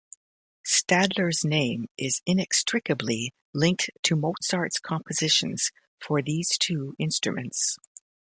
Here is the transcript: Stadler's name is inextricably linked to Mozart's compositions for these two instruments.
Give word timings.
Stadler's 0.65 1.45
name 1.45 1.85
is 1.95 2.23
inextricably 2.25 3.35
linked 3.53 3.91
to 4.01 4.15
Mozart's 4.15 4.79
compositions 4.79 5.69
for 5.99 6.23
these 6.23 6.57
two 6.57 6.95
instruments. 6.97 7.77